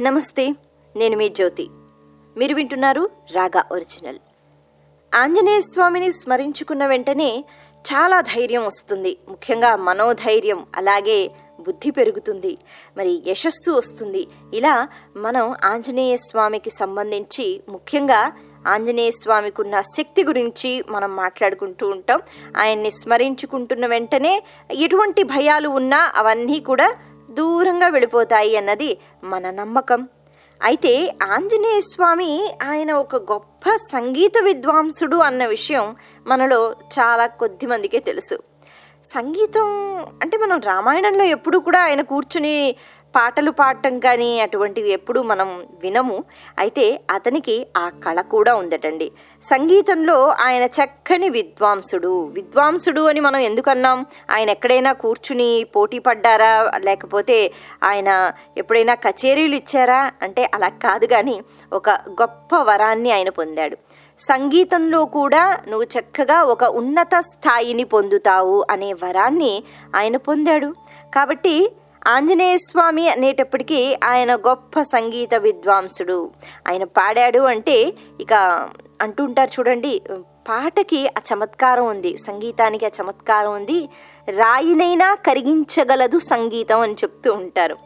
[0.00, 0.54] నమస్తే
[0.96, 1.68] నేను మీ జ్యోతి.
[2.36, 4.18] మీరు వింటున్నారు రాగా ఒరిజినల్.
[5.14, 7.44] ఆంజనేయ స్వామిని స్మరించుకున్న వెంటనే
[7.76, 9.18] చాలా ధైర్యం వస్తుంది.
[9.28, 11.30] ముఖ్యంగా మనోధైర్యం అలాగే
[11.60, 12.58] బుద్ధి పెరుగుతుంది.
[12.96, 14.26] మరి యశస్సు వస్తుంది.
[14.54, 18.32] ఇలా మనం ఆంజనేయ స్వామికి సంబంధించి ముఖ్యంగా
[18.66, 22.20] ఆంజనేయ స్వామికి ఉన్న శక్తి గురించి మనం మాట్లాడుకుంటూ ఉంటాం.
[22.56, 26.96] ఆయన్ని స్మరించుకుంటున్న వెంటనే ఎటువంటి భయాలు ఉన్నా అవన్నీ కూడా
[27.38, 28.90] దూరంగా వెళ్ళిపోతాయి అన్నది
[29.24, 30.00] మన నమ్మకం.
[30.62, 30.92] అయితే
[31.32, 32.30] ఆంజనేయ స్వామి
[32.68, 35.86] ఆయన ఒక గొప్ప సంగీత విద్వాంసుడు అన్న విషయం
[36.26, 36.60] మనలో
[36.96, 38.36] చాలా కొద్ది మందికే తెలుసు.
[39.04, 39.68] సంగీతం
[40.22, 42.54] అంటే మనం రామాయణంలో ఎప్పుడు కూడా ఆయన కూర్చుని
[43.16, 46.24] పాటలు పాడటం కానీ అటువంటివి ఎప్పుడూ మనం వినము.
[46.58, 49.12] అయితే అతనికి ఆ కళ కూడా ఉందటండి.
[49.42, 52.24] సంగీతంలో ఆయన చక్కని విద్వాంసుడు.
[52.26, 54.06] విద్వాంసుడు అని మనం ఎందుకన్నాం?
[54.30, 56.70] ఆయన ఎక్కడైనా కూర్చుని పోటీ పడ్డారా?
[56.78, 57.52] లేకపోతే
[57.84, 60.10] ఆయన ఎప్పుడైనా కచేరీలు ఇచ్చారా?
[60.22, 61.42] అంటే అలా కాదు కానీ
[61.72, 63.76] ఒక గొప్ప వరాన్ని ఆయన పొందాడు.
[64.20, 69.62] సంగీతంలో కూడా నువ్వు చక్కగా ఒక ఉన్నత స్థాయిని పొందుతావు అనే వరాన్ని
[69.96, 70.74] ఆయన పొందాడు.
[71.14, 71.72] కాబట్టి
[72.06, 76.30] ఆంజనేయ స్వామి అనేటప్పటికీ ఆయన గొప్ప సంగీత విద్వాంసుడు.
[76.68, 78.34] ఆయన పాడాడు అంటే ఇక
[79.00, 80.02] అంటుంటారు చూడండి
[80.48, 83.88] పాటకి ఆ చమత్కారం ఉంది సంగీతానికి ఆ చమత్కారం ఉంది.
[84.28, 87.76] రాయినైనా కరిగించగలదు సంగీతం అని చెప్తూ ఉంటారు.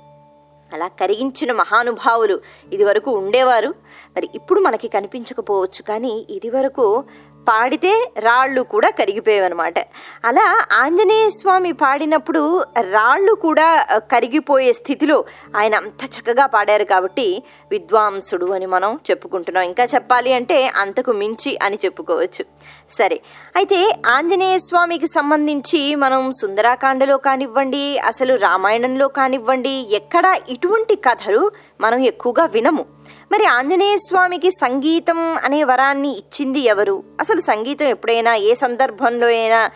[0.72, 2.40] అలా కరిగించిన మహానుభావులు
[2.72, 3.74] ఇదివరకు ఉండేవారు.
[4.16, 7.04] మరి ఇప్పుడు మనకి కనిపించకపోవచ్చు కానీ ఇదివరకు
[7.48, 9.78] పాడితే రాళ్ళు కూడా కరిగిపోయేవన్నమాట.
[10.24, 12.42] అలా ఆంజనేయ స్వామి పాడినప్పుడు
[12.90, 13.68] రాళ్ళు కూడా
[14.12, 15.24] కరిగిపోయే స్థితిలో
[15.56, 19.64] ఆయన అంత చక్కగా పాడారు కాబట్టి విద్వాంసుడు అని మనం చెప్పుకుంటున్నాం.
[19.70, 22.44] ఇంకా చెప్పాలి అంటే అంతకు మించి అని చెప్పుకోవచ్చు.
[22.90, 23.20] సరే
[23.56, 31.42] అయితే ఆంజనేయ స్వామికి సంబంధించి మనం సుందరాకాండలో కానివ్వండి అసలు రామాయణంలో కానివ్వండి ఎక్కడ ఇటువంటి కథలు
[31.80, 32.84] మనం ఎక్కువగా వినము?
[33.32, 37.02] మరి ఆంజనేయ స్వామికి సంగీతం అనే వరాన్ని ఇచ్చింది ఎవరు?
[37.20, 39.70] అసలు సంగీతం ఎప్పుడైనా ఏ సందర్భంలో అయినా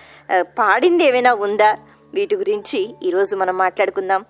[0.58, 1.76] పాడింది ఏమైనా ఉందా?
[2.14, 4.24] వీటి గురించి ఈరోజు మనం మాట్లాడుకుందాం.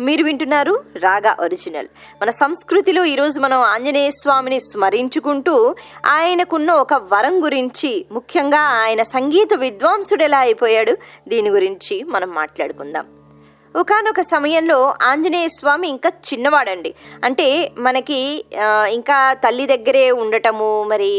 [0.00, 1.88] మీరు వింటున్నారు రాగా ఒరిజినల్.
[2.22, 5.76] మన సంస్కృతిలో ఈరోజు మనం ఆంజనేయ స్వామిని స్మరించుకుంటూ
[6.06, 10.96] ఆయనకున్న ఒక వరం గురించి ముఖ్యంగా ఆయన సంగీత విద్వాంసుడు ఎలా అయిపోయాడు
[11.28, 13.06] దీని గురించి మనం మాట్లాడుకుందాం.
[13.80, 16.90] ఒకానొక సమయంలో ఆంజనేయ స్వామి ఇంకా చిన్నవాడండి.
[17.24, 17.46] అంటే
[17.86, 18.18] మనకి
[18.96, 21.10] ఇంకా తల్లి దగ్గరే ఉండటము మరి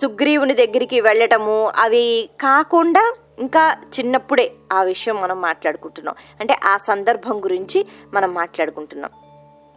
[0.00, 2.04] సుగ్రీవుని దగ్గరికి వెళ్ళటము అవి
[2.40, 3.04] కాకుండా
[3.38, 6.16] ఇంకా చిన్నప్పుడే ఆ విషయం మనం మాట్లాడుకుంటున్నాం.
[6.40, 7.80] అంటే ఆ సందర్భం గురించి
[8.14, 9.12] మనం మాట్లాడుకుంటున్నాం.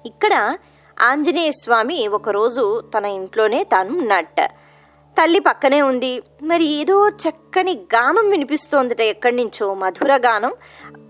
[0.05, 0.33] ఇక్కడ
[0.97, 4.39] ఆంజనేయ స్వామి ఒకరోజు తన ఇంట్లోనే తాను నట్ట
[5.17, 6.11] తల్లి పక్కనే ఉంది.
[6.49, 10.53] మరి ఏదో చక్కని గానం వినిపిస్తోందట ఎక్కడి నుంచో మధుర గానం.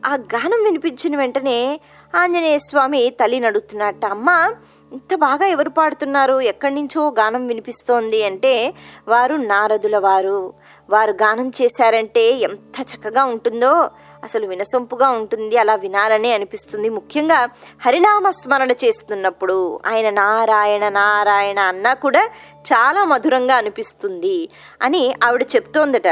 [0.05, 1.79] ఆ గానం వినిపించిన వెంటనే
[2.15, 4.53] ఆంజనేయ స్వామి తల్లి నడుతున్నట్ట అమ్మ
[4.91, 6.41] ఇంత బాగా ఎవరు పాడుతున్నారు?
[6.41, 8.73] ఎక్కడి నుంచో గానం వినిపిస్తోంది అంటే
[9.07, 10.53] వారు నారదుల వారు.
[10.89, 13.89] వారు గానం చేశారంటే ఎంత చక్కగా ఉంటుందో
[14.23, 16.89] అసలు వినసొంపుగా ఉంటుంది అలా వినాలని అనిపిస్తుంది.
[16.89, 17.49] ముఖ్యంగా
[17.85, 22.29] హరినామ స్మరణ చేస్తున్నప్పుడు ఆయన నారాయణ నారాయణ అన్నా కూడా
[22.67, 24.49] చాలా మధురంగా అనిపిస్తుంది
[24.81, 26.07] అని ఆవిడ చెప్తోందట.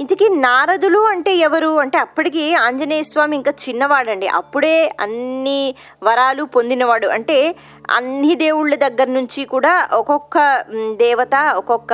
[0.00, 1.78] ఇంతకీ నారదులు అంటే ఎవరు?
[1.78, 4.26] అంటే అప్పటికి ఆంజనేయ స్వామి ఇంకా చిన్నవాడండి.
[4.28, 7.06] అప్పుడే అన్ని వరాలు పొందినవాడు.
[7.06, 7.54] అంటే
[7.90, 10.64] అన్ని దేవుళ్ళ దగ్గర నుంచి కూడా ఒక్కొక్క
[10.96, 11.92] దేవత ఒక్కొక్క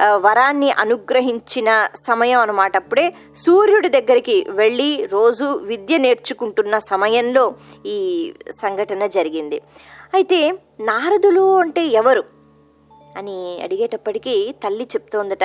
[0.00, 7.54] వరాన్ని అనుగ్రహించిన సమయం అనమాట అప్పుడే సూర్యుడి దగ్గరికి వెళ్ళి రోజు విద్య నేర్చుకుంటున్న సమయంలో
[7.86, 7.98] ఈ
[8.50, 9.60] సంఘటన జరిగింది.
[10.14, 12.39] అయితే నారదులు అంటే ఎవరు?
[13.16, 15.44] అని అడిగేటప్పటికీ తల్లి చెప్తోందట.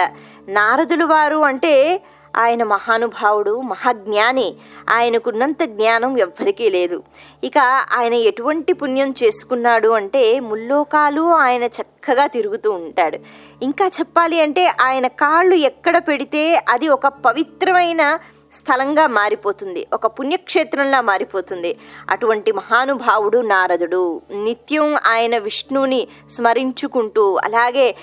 [0.50, 2.02] నారదులు వారు అంటే
[2.38, 4.56] ఆయన మహానుభావుడు మహాజ్ఞాని.
[4.90, 7.03] ఆయనకున్నంత జ్ఞానం ఎవ్వరికీ లేదు.
[7.44, 7.58] ఇక
[7.98, 13.18] ఆయన ఎటువంటి పుణ్యం చేసుకున్నాడు అంటే ముల్లోకాలు ఆయన చక్కగా తిరుగుతూ ఉంటాడు.
[13.62, 18.20] ఇంకా చెప్పాలి అంటే ఆయన కాళ్ళు ఎక్కడ పెడితే అది ఒక పవిత్రమైన
[18.55, 19.88] స్థలంగా మారిపోతుంది.
[19.93, 21.71] ఒక పుణ్యక్షేత్రంలా మారిపోతుంది.
[22.09, 24.21] అటువంటి మహానుభావుడు నారదుడు.
[24.43, 27.96] నిత్యం ఆయన విష్ణువుని స్మరించుకుంటూ అలాగే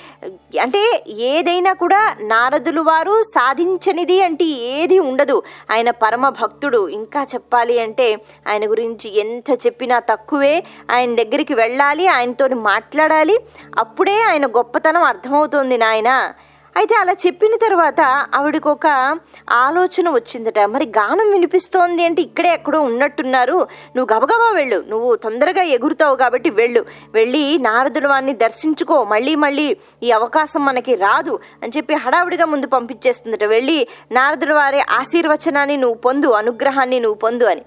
[0.63, 5.43] అంటే ఏదైనా కూడా నారదులు వారు సాధించనిది అంటే ఏది ఉండదు.
[5.71, 6.89] ఆయన పరమ భక్తుడు.
[6.89, 8.09] ఇంకా చెప్పాలి అంటే
[8.49, 10.55] ఆయన గురించి ఎంత చెప్పినా తక్కువే.
[10.91, 13.39] ఆయన దగ్గరికి వెళ్ళాలి ఆయనతో మాట్లాడాలి.
[13.79, 16.33] అప్పుడే ఆయన గొప్పతనం అర్థమవుతోంది నాయన.
[16.77, 18.01] అయితే అలా చెప్పిన తర్వాత
[18.35, 19.19] ఆవిడకు ఒక
[19.51, 20.59] ఆలోచన వచ్చిందట.
[20.61, 23.67] మరి గానం వినిపిస్తోంది అంటే ఇక్కడే ఎక్కడో ఉన్నట్టున్నారు.
[23.97, 24.85] నువ్వు గబగబా వెళ్ళు.
[24.89, 26.85] నువ్వు తొందరగా ఎగురుతావు కాబట్టి వెళ్ళు.
[27.15, 29.05] వెళ్ళి నారదుల వారిని దర్శించుకో.
[29.05, 33.45] మళ్ళీ మళ్ళీ ఈ అవకాశం మనకి రాదు అని చెప్పి హడావిడిగా ముందు పంపించేస్తుందట.
[33.45, 37.63] వెళ్ళి నారదుల వారి ఆశీర్వచనాన్ని నువ్వు పొందు అనుగ్రహాన్ని నువ్వు పొందు అని.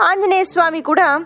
[0.00, 1.24] ఆంజనేయ స్వామి కూడా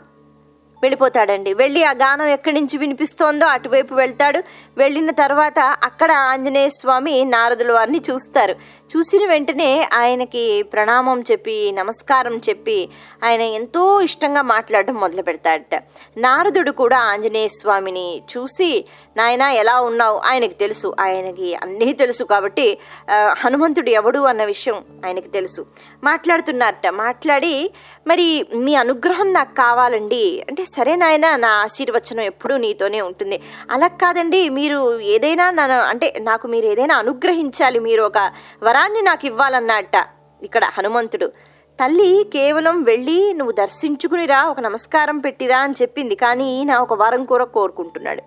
[0.82, 1.54] వెళ్ళిపోతాడండి.
[1.54, 4.42] వెళ్ళి ఆ గానం ఎక్కడి నుంచి వినిపిస్తోందో అటువైపు వెళ్తాడు.
[4.78, 8.54] వెళ్ళిన తర్వాత అక్కడ ఆంజనేయ స్వామి నారదుల వారిని చూస్తారు.
[8.90, 12.88] చూసిన వెంటనే ఆయనకి ప్రణామం చెప్పి నమస్కారం చెప్పి
[13.24, 15.74] ఆయన ఎంతో ఇష్టంగా మాట్లాడడం మొదలు పెడతాడట
[16.16, 18.84] నారదుడు కూడా ఆంజనేయ స్వామిని చూసి
[19.16, 20.18] నాయన ఎలా ఉన్నావు?
[20.18, 20.88] ఆయనకి తెలుసు.
[21.00, 22.78] ఆయనకి అన్నీ తెలుసు కాబట్టి
[23.40, 25.66] హనుమంతుడు ఎవడు అన్న విషయం ఆయనకి తెలుసు.
[26.04, 26.86] మాట్లాడుతున్నారట.
[26.86, 27.70] మాట్లాడి
[28.06, 30.24] మరి మీ అనుగ్రహం నాకు కావాలండి.
[30.48, 33.38] అంటే సరే నాయన నా ఆశీర్వచనం ఎప్పుడూ నీతోనే ఉంటుంది.
[33.70, 37.78] అలా కాదండి మీరు ఏదైనా నన్ను అంటే నాకు మీరు ఏదైనా అనుగ్రహించాలి.
[37.78, 38.18] మీరు ఒక
[38.74, 39.96] వరాన్ని నాకు ఇవ్వాలన్నట్ట
[40.42, 41.26] ఇక్కడ హనుమంతుడు.
[41.78, 46.14] తల్లి కేవలం వెళ్ళి నువ్వు దర్శించుకునిరా ఒక నమస్కారం పెట్టిరా అని చెప్పింది.
[46.14, 48.22] కానీ ఈయన ఒక వరం కూర కోరుకుంటున్నాడు.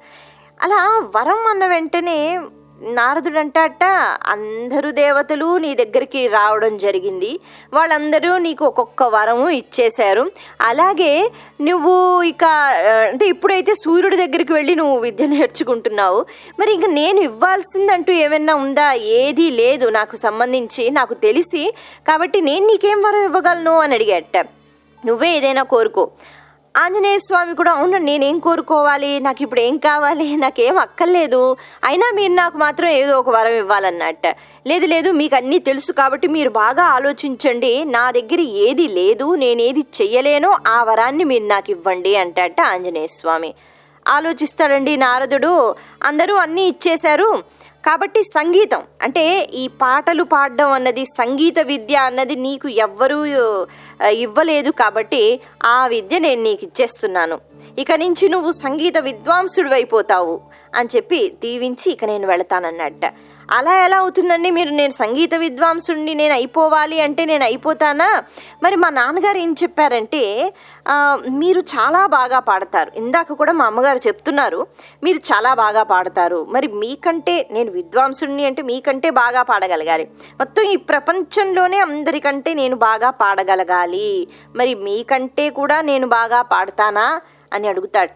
[0.62, 0.80] అలా
[1.16, 2.18] వరం అన్న వెంటనే
[2.82, 3.84] నారదుడు అంటాట
[4.26, 7.40] అందరూ దేవతలు నీ దగ్గరికి రావడం జరిగింది.
[7.74, 10.32] వాళ్ళందరూ నీకు ఒక్కొక్క వరము ఇచ్చేశారు.
[10.62, 11.32] అలాగే
[11.62, 12.44] నువ్వు ఇక
[13.12, 16.26] అంటే ఇప్పుడైతే సూర్యుడి దగ్గరికి వెళ్ళి నువ్వు విద్య నేర్చుకుంటున్నావు.
[16.60, 18.94] మరి ఇంక నేను ఇవ్వాల్సిందంటూ ఏమైనా ఉందా?
[18.94, 19.90] ఏదీ లేదు.
[19.90, 21.74] నాకు సంబంధించి నాకు తెలిసి.
[22.08, 23.80] కాబట్టి నేను నీకేం వరం ఇవ్వగలను?
[23.80, 24.46] అని అడిగేట.
[25.06, 26.12] నువ్వే ఏదైనా కోరుకో.
[26.78, 29.20] ఆంజనేయ స్వామి కూడా అవును నేనేం కోరుకోవాలి?
[29.20, 30.36] నాకు ఇప్పుడు ఏం కావాలి?
[30.44, 31.58] నాకేం అక్కర్లేదు.
[31.84, 34.28] అయినా మీరు నాకు మాత్రం ఏదో ఒక వరం ఇవ్వాలన్నట్ట.
[34.68, 37.86] లేదు లేదు మీకు అన్నీ తెలుసు కాబట్టి మీరు బాగా ఆలోచించండి.
[37.86, 40.58] నా దగ్గర ఏది లేదు నేనేది చెయ్యలేనో.
[40.68, 43.54] ఆ వరాన్ని మీరు నాకు ఇవ్వండి అంటట ఆంజనేయ స్వామి.
[44.08, 45.76] ఆలోచిస్తాడండి నారదుడు.
[46.04, 47.58] అందరూ అన్నీ ఇచ్చేశారు.
[47.86, 53.20] కాబట్టి సంగీతం అంటే ఈ పాటలు పాడడం అన్నది సంగీత విద్య అన్నది నీకు ఎవ్వరూ
[54.06, 57.40] ఇవ్వలేదు కాబట్టి ఆ విద్య నేను నీకు ఇచ్చేస్తున్నాను.
[57.80, 60.42] ఇక నుంచి నువ్వు సంగీత విద్వాంసుడు అయిపోతావు
[60.76, 63.06] అని చెప్పి దీవించి ఇక నేను వెళతానన్నట్ట.
[63.52, 64.52] అలా ఎలా అవుతుందండి?
[64.52, 68.24] మీరు నేను సంగీత విద్వాంసుడిని నేను అయిపోవాలి అంటే నేను అయిపోతానా?
[68.64, 70.54] మరి మా నాన్నగారు ఏం చెప్పారంటే
[71.30, 72.92] మీరు చాలా బాగా పాడతారు.
[72.96, 74.68] ఇందాక కూడా మా అమ్మగారు చెప్తున్నారు
[75.04, 76.46] మీరు చాలా బాగా పాడతారు.
[76.50, 80.04] మరి మీకంటే నేను విద్వాంసుడిని అంటే మీకంటే బాగా పాడగలగాలి.
[80.40, 84.28] మొత్తం ఈ ప్రపంచంలోనే అందరికంటే నేను బాగా పాడగలగాలి.
[84.56, 87.22] మరి మీకంటే కూడా నేను బాగా పాడతానా?
[87.54, 88.10] అని అడుగుతాట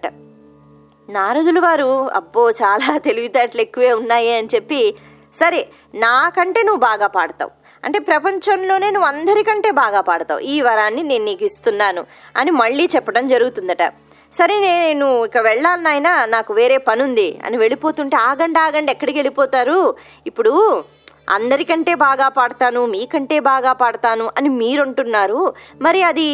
[1.09, 4.95] నారదులు వారు అబ్బో చాలా తెలివితేటలు ఎక్కువే ఉన్నాయి అని చెప్పి
[5.33, 5.61] సరే
[5.95, 7.51] నాకంటే నువ్వు బాగా పాడతావు.
[7.85, 10.39] అంటే ప్రపంచంలోనే నువ్వు అందరికంటే బాగా పాడతావు.
[10.39, 12.05] ఈ వరాన్ని నేను నీకు ఇస్తున్నాను
[12.37, 13.83] అని మళ్ళీ చెప్పడం జరుగుతుందట.
[14.33, 19.95] సరే నేను ఇక వెళ్ళాలి నాయన నాకు వేరే పని ఉంది అని వెళ్ళిపోతుంటే ఆగండి ఆగండి ఎక్కడికి వెళ్ళిపోతారు?
[20.27, 20.83] ఇప్పుడు
[21.29, 25.53] అందరికంటే బాగా పాడతాను మీకంటే బాగా పాడతాను అని మీరంటున్నారు.
[25.81, 26.27] మరి అది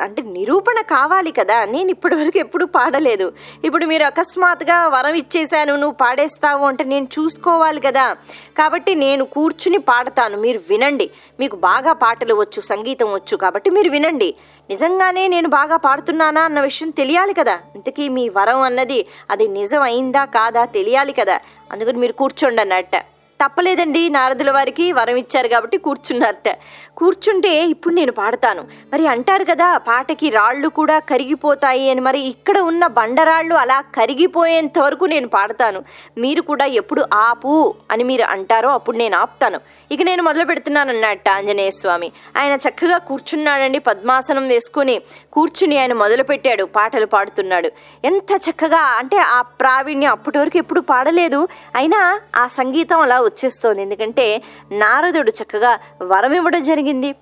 [0.00, 1.64] అంటే నిరూపణ కావాలి కదా.
[1.64, 3.32] నేను ఇప్పటివరకు ఎప్పుడు పాడలేదు.
[3.64, 8.16] ఇప్పుడు మీరు అకస్మాత్తుగా వరం ఇచ్చేశాను నువ్వు పాడేస్తావు అంటే నేను చూసుకోవాలి కదా.
[8.58, 10.38] కాబట్టి నేను కూర్చుని పాడతాను.
[10.38, 11.10] మీరు వినండి.
[11.40, 14.34] మీకు బాగా పాటలు వచ్చు సంగీతం వచ్చు కాబట్టి మీరు వినండి.
[14.70, 17.58] నిజంగానే నేను బాగా పాడుతున్నానా అన్న విషయం తెలియాలి కదా.
[17.74, 21.40] ఇంతకీ మీ వరం అన్నది అది నిజం అయిందా కాదా తెలియాలి కదా.
[21.72, 22.96] అందుకని మీరు కూర్చోండి అన్నట్ట.
[23.44, 26.48] తప్పలేదండి నారదుల వారికి వరం ఇచ్చారు కాబట్టి కూర్చున్నారట.
[26.96, 28.64] కూర్చుంటే ఇప్పుడు నేను పాడతాను.
[28.92, 32.00] మరి అంటారు కదా పాటకి రాళ్ళు కూడా కరిగిపోతాయి అని.
[32.00, 35.84] మరి ఇక్కడ ఉన్న బండరాళ్ళు అలా కరిగిపోయేంత వరకు నేను పాడతాను.
[36.18, 39.60] మీరు కూడా ఎప్పుడు ఆపు అని మీరు అంటారో అప్పుడు నేను ఆపుతాను.
[39.92, 42.12] ఇక నేను మొదలు పెడుతున్నాను అన్నట్ట ఆంజనేయ స్వామి.
[42.36, 45.02] ఆయన చక్కగా కూర్చున్నాడండి పద్మాసనం వేసుకుని
[45.32, 47.70] కూర్చుని ఆయన మొదలు పెట్టాడు పాటలు పాడుతున్నాడు.
[48.04, 53.82] ఎంత చక్కగా అంటే ఆ ప్రావీణ్యం అప్పటి వరకు ఎప్పుడు పాడలేదు అయినా ఆ సంగీతం అలా వచ్చేస్తోంది.
[53.82, 57.14] ఎందుకంటే నారదుడు చక్కగా వరం ఇవ్వడం జరిగింది.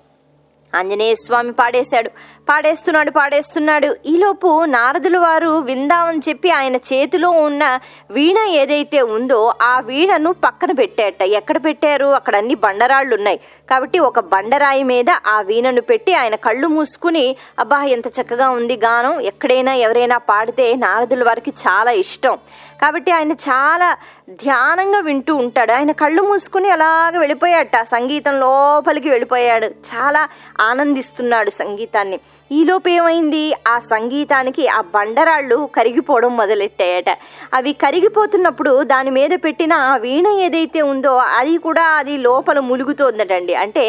[0.75, 2.11] ఆంజనేయ స్వామి పాడేశాడు.
[2.49, 3.97] పాడేస్తున్నాడు పాడేస్తున్నాడు.
[4.05, 7.79] ఈలోపు నారదుల వారు విందామని చెప్పి ఆయన చేతిలో ఉన్న
[8.11, 11.23] వీణ ఏదైతే ఉందో ఆ వీణను పక్కన పెట్టేట.
[11.23, 12.05] ఎక్కడ పెట్టారు?
[12.05, 13.39] అక్కడ అన్ని బండరాళ్ళు ఉన్నాయి
[13.69, 19.21] కాబట్టి ఒక బండరాయి మీద ఆ వీణను పెట్టి ఆయన కళ్ళు మూసుకుని అబ్బా ఎంత చక్కగా ఉంది గానం.
[19.21, 22.37] ఎక్కడైనా ఎవరైనా పాడితే నారదుల వారికి చాలా ఇష్టం.
[22.81, 23.97] కాబట్టి ఆయన చాలా
[24.29, 25.71] ధ్యానంగా వింటూ ఉంటాడు.
[25.71, 27.83] ఆయన కళ్ళు మూసుకుని అలాగ వెళ్ళిపోయాట.
[27.83, 29.65] సంగీతం లోపలికి వెళ్ళిపోయాడు.
[29.65, 30.27] చాలా
[30.61, 32.19] ఆనందిస్తున్నాడు సంగీతాన్ని.
[32.51, 33.53] ఈలోపు ఏమైంది?
[33.67, 37.09] ఆ సంగీతానికి ఆ బండరాళ్ళు కరిగిపోవడం మొదలెట్టాయట.
[37.53, 43.53] అవి కరిగిపోతున్నప్పుడు దాని మీద పెట్టిన ఆ వీణ ఏదైతే ఉందో అది కూడా అది లోపల ములుగుతోందటండి.
[43.53, 43.85] అంటే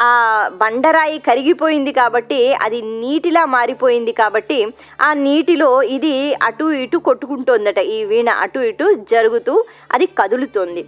[0.00, 0.10] ఆ
[0.54, 4.60] బండరాయి కరిగిపోయింది కాబట్టి అది నీటిలా మారిపోయింది కాబట్టి
[5.00, 7.78] ఆ నీటిలో ఇది అటు ఇటు కొట్టుకుంటోందట.
[7.78, 10.84] ఈ వీణ అటు ఇటు జరుగుతూ అది కదులుతోంది.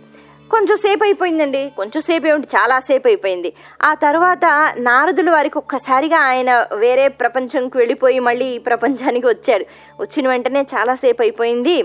[0.53, 1.73] కొంచెం సేపు అయిపోయిందండి.
[1.77, 3.53] కొంచెం సేపు ఏమిటి చాలాసేపు అయిపోయింది.
[3.83, 9.67] ఆ తర్వాత నారదుల వారికి ఒక్కసారిగా ఆయన వేరే ప్రపంచంకి వెళ్ళిపోయి మళ్ళీ ఈ ప్రపంచానికి వచ్చారు.
[10.01, 11.77] వచ్చిన వెంటనే చాలాసేపు అయిపోయింది.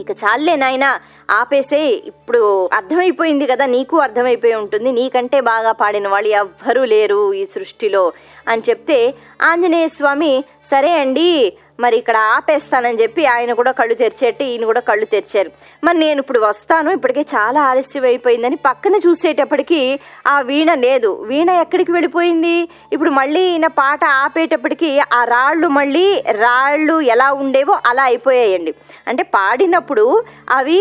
[0.00, 0.86] ఇక చాలే నాయన
[1.30, 1.80] ఆపేసే.
[2.12, 4.92] ఇప్పుడు అర్థమైపోయింది కదా నీకు అర్థమైపోయి ఉంటుంది.
[4.92, 8.12] నీకంటే బాగా పాడిన వాళ్ళు ఎవ్వరూ లేరు ఈ సృష్టిలో
[8.48, 11.32] అని చెప్తే ఆంజనేయ స్వామి సరే అండి
[11.80, 15.50] మరి ఇక్కడ ఆపేస్తానని చెప్పి ఆయన కూడా కళ్ళు తెరిచేట్టు ఈయన కూడా కళ్ళు తెరిచారు.
[15.84, 21.10] మరి నేను ఇప్పుడు వస్తాను ఇప్పటికే చాలా ఆలస్యం అయిపోయిందని పక్కన చూసేటప్పటికి ఆ వీణ లేదు.
[21.30, 22.56] వీణ ఎక్కడికి వెళ్ళిపోయింది?
[22.92, 26.06] ఇప్పుడు మళ్ళీ ఈయన పాట ఆపేటప్పటికి ఆ రాళ్ళు మళ్ళీ
[26.38, 28.74] రాళ్ళు ఎలా ఉండేవో అలా అయిపోయాయండి.
[29.08, 30.06] అంటే పాడినప్పుడు
[30.50, 30.80] అవి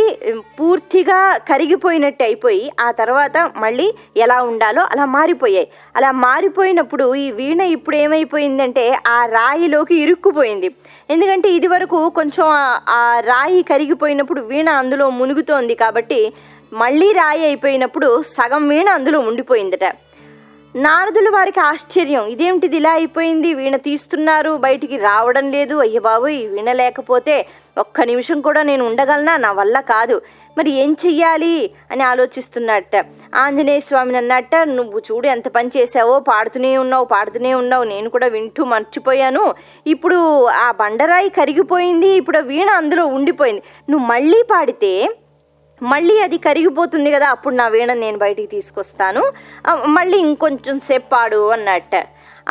[0.59, 3.87] పూర్తిగా కరిగిపోయినట్టు అయిపోయి ఆ తర్వాత మళ్ళీ
[4.17, 5.67] ఎలా ఉండాలో అలా మారిపోయాయి.
[5.95, 10.69] అలా మారిపోయినప్పుడు ఈ వీణ ఇప్పుడు ఏమైపోయిందంటే ఆ రాయిలోకి ఇరుక్కుపోయింది.
[11.09, 12.45] ఎందుకంటే ఇది వరకు కొంచెం
[12.89, 16.33] ఆ- రాయి కరిగిపోయినప్పుడు వీణ అందులో మునుగుతోంది కాబట్టి
[16.73, 19.85] మళ్ళీ రాయి అయిపోయినప్పుడు సగం వీణ అందులో ఉండిపోయిందట.
[20.75, 22.25] నారదులు వారికి ఆశ్చర్యం.
[22.25, 22.77] ఇదేమిటిది?
[22.77, 23.53] ఇలా అయిపోయింది.
[23.53, 24.57] వీణ తీస్తున్నారు.
[24.57, 25.75] బయటికి రావడం లేదు.
[25.75, 27.47] అయ్య బాబోయ్ ఈ వీణ లేకపోతే
[27.77, 29.37] ఒక్క నిమిషం కూడా నేను ఉండగలనా?
[29.37, 30.21] నా వల్ల కాదు.
[30.57, 31.71] మరి ఏం చెయ్యాలి?
[31.91, 33.05] అని ఆలోచిస్తున్నట్ట.
[33.35, 37.83] ఆంజనేయ స్వామిని అన్నట్ట నువ్వు చూడు ఎంత పని చేసావో పాడుతూనే ఉన్నావు పాడుతూనే ఉన్నావు.
[37.83, 39.53] నేను కూడా వింటూ మర్చిపోయాను.
[39.87, 42.07] ఇప్పుడు ఆ బండరాయి కరిగిపోయింది.
[42.07, 43.61] ఇప్పుడు వీణ అందులో ఉండిపోయింది.
[43.89, 45.09] నువ్వు మళ్ళీ పాడితే
[45.83, 49.23] మళ్ళీ అది కరిగిపోతుంది కదా అప్పుడు నా వీణ నేను బయటికి తీసుకొస్తాను.
[49.85, 51.95] మళ్ళీ ఇంకొంచెం సేపు పాడు అన్నట్ట.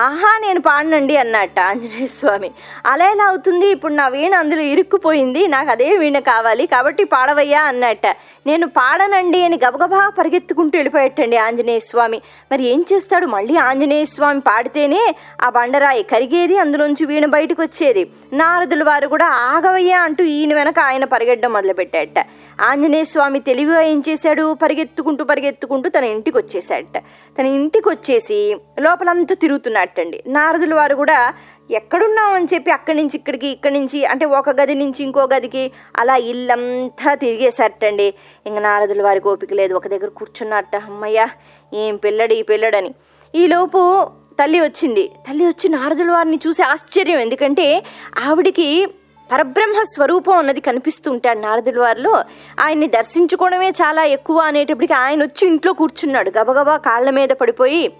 [0.06, 2.50] ఆహా నేను పాడనండి అన్నట్ట ఆంజనేయ స్వామి
[2.86, 3.66] అలా ఎలా అవుతుంది?
[3.66, 5.42] ఇప్పుడు నా వీణ అందులో ఇరుక్కుపోయింది.
[5.46, 6.66] నాకు అదే వీణ కావాలి.
[6.66, 8.06] కాబట్టి పాడవయ్యా అన్నట్ట.
[8.46, 12.18] నేను పాడనండి అని గబగబా పరిగెత్తుకుంటూ వెళ్ళిపోయేటండి ఆంజనేయ స్వామి
[12.52, 13.26] మరి ఏం చేస్తాడు?
[13.26, 15.02] మళ్ళీ ఆంజనేయ స్వామి పాడితేనే
[15.42, 21.04] ఆ బండరాయి కరిగేది అందులోంచి వీణ బయటకు వచ్చేది నారదుల వారు కూడా ఆగవయ్యా అంటూ ఈయన వెనక ఆయన
[21.14, 22.18] పరిగెట్టడం మొదలుపెట్టాట
[22.60, 24.46] ఆంజనేయ స్వామి తెలివిగా ఏం చేశాడు?
[24.62, 26.98] పరిగెత్తుకుంటూ పరిగెత్తుకుంటూ తన ఇంటికి వచ్చేసాడట
[27.40, 30.22] తన ఇంటికి వచ్చేసి లోపలంతా తిరుగుతున్నట్టండి.
[30.26, 31.34] నారదుల వారు కూడా
[31.70, 36.16] ఎక్కడున్నాం అని చెప్పి అక్కడి నుంచి ఇక్కడికి ఇక్కడి నుంచి అంటే ఒక గది నుంచి ఇంకో గదికి అలా
[36.16, 38.14] ఇల్లంతా తిరిగేసట్టండి.
[38.46, 39.74] ఇంక నారదుల వారికి ఓపిక లేదు.
[39.74, 40.76] ఒక దగ్గర కూర్చున్నట్ట.
[40.76, 41.26] అమ్మయ్య
[41.74, 42.94] ఏం పిల్లడు ఈ పిల్లడని.
[43.34, 45.10] ఈలోపు తల్లి వచ్చింది.
[45.28, 47.18] తల్లి వచ్చి నారదుల వారిని చూసి ఆశ్చర్యం.
[47.18, 47.82] ఎందుకంటే
[48.26, 48.86] ఆవిడికి
[49.32, 52.24] పరబ్రహ్మ స్వరూపం అన్నది కనిపిస్తుంటాడు నారదుల వారిలో.
[52.60, 56.30] ఆయన్ని దర్శించుకోవడమే చాలా ఎక్కువ అనేటప్పటికి ఆయన వచ్చి ఇంట్లో కూర్చున్నాడు.
[56.38, 57.92] గబగబా కాళ్ళ మీద పడిపోయి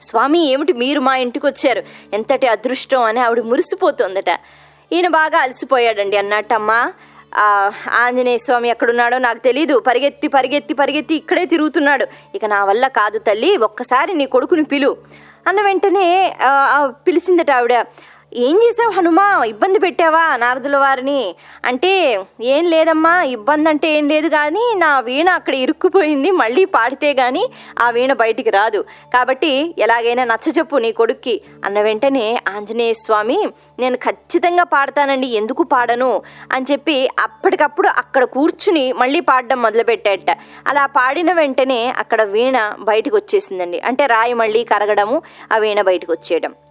[0.00, 1.82] స్వామి ఏమిటి మీరు మా ఇంటికి వచ్చారు?
[2.12, 3.02] ఎంతటి అదృష్టం?
[3.02, 4.30] అని ఆవిడ మురిసిపోతుందట.
[4.92, 6.92] ఈయన బాగా అలసిపోయాడండి అన్నట్టమ్మా
[7.92, 9.78] ఆంజనేయ స్వామి ఎక్కడున్నాడో నాకు తెలీదు.
[9.78, 12.06] పరిగెత్తి పరిగెత్తి పరిగెత్తి ఇక్కడే తిరుగుతున్నాడు.
[12.34, 14.96] ఇక నా వల్ల కాదు తల్లి ఒక్కసారి నీ కొడుకుని పిలు.
[15.46, 16.36] అన్న వెంటనే
[16.90, 17.74] పిలిచిందట ఆవిడ
[18.32, 19.44] ఏం చేసావు హనుమా?
[19.44, 21.34] ఇబ్బంది పెట్టావా నారదుల వారిని?
[21.64, 27.48] అంటే ఏం లేదమ్మా ఇబ్బంది అంటే ఏం లేదు కానీ నా వీణ అక్కడ ఇరుక్కుపోయింది మళ్ళీ పాడితే గాని
[27.78, 28.84] ఆ వీణ బయటికి రాదు.
[29.12, 31.40] కాబట్టి ఎలాగైనా నచ్చచెప్పు నీ కొడుక్కి.
[31.64, 36.22] అన్న వెంటనే ఆంజనేయ స్వామి నేను ఖచ్చితంగా పాడతానండి ఎందుకు పాడను?
[36.52, 40.30] అని చెప్పి అప్పటికప్పుడు అక్కడ కూర్చుని మళ్ళీ పాడడం మొదలుపెట్టాట
[40.66, 46.67] అలా పాడిన వెంటనే అక్కడ వీణ బయటకు వచ్చేసిందండి అంటే రాయి మళ్ళీ కరగడము ఆ వీణ బయటకు వచ్చేయడం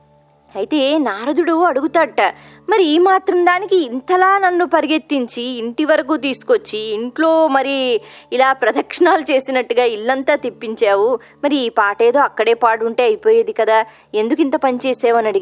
[0.55, 2.21] అయితే నారదుడు అడుగుతాడట
[2.69, 8.01] మరి ఈ మాత్రం దానికి ఇంతలా నన్ను పరిగెత్తించి ఇంటి వరకు తీసుకొచ్చి ఇంట్లో మరి
[8.33, 11.19] ఇలా ప్రదక్షిణాలు చేసినట్టుగా ఇల్లంతా తిప్పించావు.
[11.43, 13.85] మరి ఈ పాట ఏదో అక్కడే పాడుంటే అయిపోయేది కదా.
[14.15, 15.37] ఎందుకు ఇంత పని చేసావు అని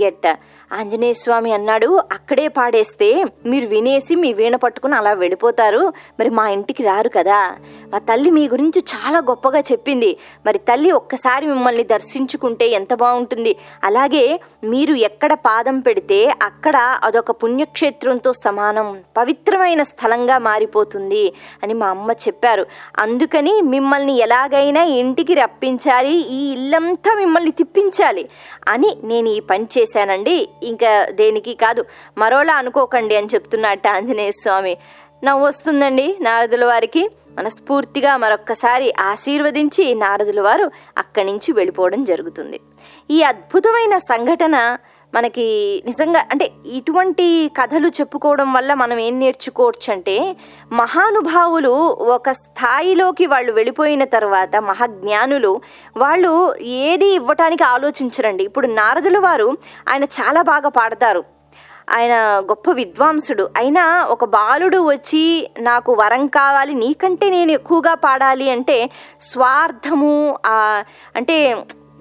[0.74, 5.94] ఆంజనేయ స్వామి అన్నాడు అక్కడే పాడేస్తే మీరు వినేసి మీ వీణ పట్టుకుని అలా వెళ్ళిపోతారు.
[6.20, 7.56] మరి మా ఇంటికి రారు కదా.
[7.90, 10.18] మా తల్లి మీ గురించి చాలా గొప్పగా చెప్పింది.
[10.46, 13.56] మరి తల్లి ఒక్కసారి మిమ్మల్ని దర్శించుకుంటే ఎంత బాగుంటుంది.
[13.84, 22.12] అలాగే మీరు ఎక్కడ పాదం పెడితే అక్కడ అదొక పుణ్యక్షేత్రంతో సమానం పవిత్రమైన స్థలంగా మారిపోతుంది అని మా అమ్మ
[22.12, 22.66] చెప్పారు.
[23.00, 28.30] అందుకని మిమ్మల్ని ఎలాగైనా ఇంటికి రప్పించాలి ఈ ఇల్లంతా మిమ్మల్ని తిప్పించాలి
[28.68, 30.50] అని నేను ఈ పని చేశానండి.
[30.64, 31.86] ఇంకా దేనికి కాదు
[32.18, 34.78] మరోలా అనుకోకండి అని చెప్తున్నట్ట ఆంజనేయ స్వామి.
[35.24, 37.10] నవ్వు వస్తుందండి నారదుల వారికి.
[37.38, 42.60] మనస్ఫూర్తిగా మరొక్కసారి ఆశీర్వదించి నారదుల వారు అక్కడి నుంచి వెళ్ళిపోవడం జరుగుతుంది.
[43.12, 44.78] ఈ అద్భుతమైన సంఘటన
[45.16, 45.46] మనకి
[45.86, 50.16] నిజంగా అంటే ఇటువంటి కథలు చెప్పుకోవడం వల్ల మనం ఏం నేర్చుకోవచ్చు అంటే
[50.72, 51.74] మహానుభావులు
[52.18, 55.62] ఒక స్థాయిలోకి వాళ్ళు వెళ్ళిపోయిన తర్వాత మహాజ్ఞానులు
[55.98, 58.44] వాళ్ళు ఏది ఇవ్వటానికి ఆలోచించరండి.
[58.44, 59.58] ఇప్పుడు నారదుల వారు
[59.90, 61.24] ఆయన చాలా బాగా పాడతారు.
[61.92, 62.14] ఆయన
[62.50, 63.44] గొప్ప విద్వాంసుడు.
[63.58, 65.26] అయినా ఒక బాలుడు వచ్చి
[65.60, 68.78] నాకు వరం కావాలి నీకంటే నేను ఎక్కువగా పాడాలి అంటే
[69.22, 70.16] స్వార్థము
[71.16, 71.38] అంటే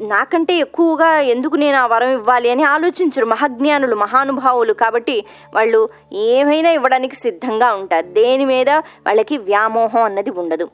[0.01, 4.73] నాకంటే ఎక్కువగా ఎందుకు నేను ఆ వరం ఇవ్వాలి అని ఆలోచించరు మహాజ్ఞానులు మహానుభావులు.
[4.73, 5.25] కాబట్టి
[5.55, 8.07] వాళ్ళు ఏమైనా ఇవ్వడానికి సిద్ధంగా ఉంటారు.
[8.07, 8.71] దేని మీద?
[8.71, 10.69] వాళ్ళకి వ్యామోహం అన్నది ఉండదు.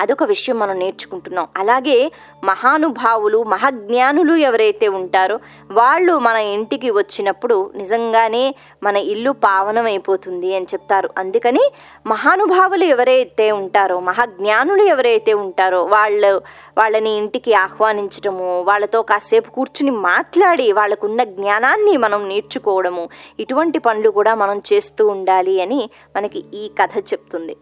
[0.00, 1.48] అదొక విషయం మనం నేర్చుకుంటున్నాం.
[1.56, 2.12] అలాగే
[2.44, 5.38] మహానుభావులు మహాజ్ఞానులు ఎవరైతే ఉంటారో
[5.70, 11.10] వాళ్ళు మన ఇంటికి వచ్చినప్పుడు నిజంగానే మన ఇల్లు పావనమైపోతుంది అని చెప్తారు.
[11.18, 11.72] అందుకని
[12.06, 16.42] మహానుభావులు ఎవరైతే ఉంటారో మహాజ్ఞానులు ఎవరైతే ఉంటారో వాళ్ళు
[16.78, 23.08] వాళ్ళని ఇంటికి ఆహ్వానించడము వాళ్ళతో కాసేపు కూర్చుని మాట్లాడి వాళ్ళకున్న జ్ఞానాన్ని మనం నేర్చుకోవడము
[23.40, 27.56] ఇటువంటి పనులు కూడా మనం చేస్తూ ఉండాలి అని మనకి ఈ కథ చెప్తుంది.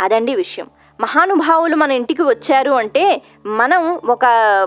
[0.00, 0.66] అదండి విషయం.
[1.00, 3.04] మహానుభావులు మన ఇంటికి వచ్చారు అంటే
[3.46, 4.24] మనం ఒక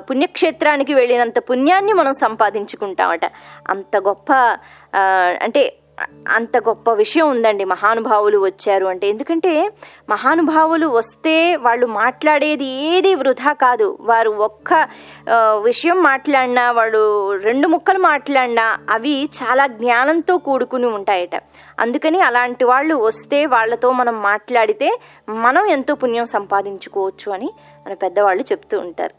[0.09, 3.25] పుణ్యక్షేత్రానికి వెళ్ళినంత పుణ్యాన్ని మనం సంపాదించుకుంటామట.
[3.69, 4.31] అంత గొప్ప
[5.41, 5.63] అంటే
[6.27, 7.65] అంత గొప్ప విషయం ఉందండి.
[7.65, 9.07] మహానుభావులు వచ్చారు అంటే.
[9.07, 9.51] ఎందుకంటే
[10.09, 13.97] మహానుభావులు వస్తే వాళ్ళు మాట్లాడేది ఏది వృధా కాదు.
[14.01, 14.87] వారు ఒక్క
[15.63, 17.01] విషయం మాట్లాడినా వాళ్ళు
[17.37, 21.35] రెండు ముక్కలు మాట్లాడినా అవి చాలా జ్ఞానంతో కూడుకుని ఉంటాయట.
[21.79, 24.89] అందుకని అలాంటి వాళ్ళు వస్తే వాళ్ళతో మనం మాట్లాడితే
[25.29, 27.49] మనం ఎంతో పుణ్యం సంపాదించుకోవచ్చు అని
[27.87, 29.18] మన పెద్దవాళ్ళు చెప్తూ ఉంటారు.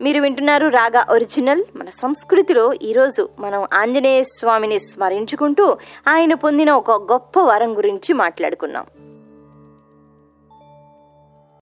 [0.00, 1.62] మీరు వింటున్నారు రాగా ఒరిజినల్.
[1.76, 5.76] మన సంస్కృతిలో ఈరోజు మనం ఆంజనేయ స్వామిని స్మరించుకుంటూ
[6.08, 8.86] ఆయన పొందిన ఒక గొప్ప వరం గురించి మాట్లాడుకున్నాం